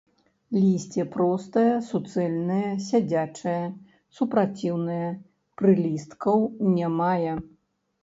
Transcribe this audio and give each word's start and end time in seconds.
Лісце 0.61 1.03
простае, 1.15 1.65
суцэльнае, 1.89 2.71
сядзячае, 2.87 3.55
супраціўнае, 4.19 5.01
прылісткаў 5.63 6.37
не 6.77 6.87
мае. 7.01 7.33